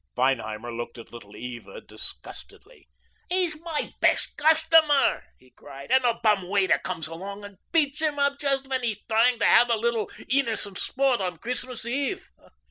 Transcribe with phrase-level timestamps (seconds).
[0.15, 2.87] Feinheimer looked at Little Eva disgustedly.
[3.29, 8.17] "He's my best customer," he cried, "and a bum waiter comes along and beats him
[8.17, 12.31] up just when he is trying to have a little innocent sport on Christmas Eve.